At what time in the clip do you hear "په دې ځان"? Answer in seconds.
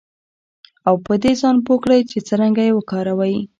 1.05-1.55